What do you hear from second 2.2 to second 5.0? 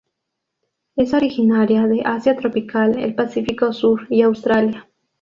tropical, el Pacífico Sur, y Australia.